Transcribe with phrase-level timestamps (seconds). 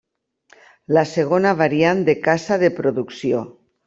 [0.97, 3.43] La segona variant de caça de producció.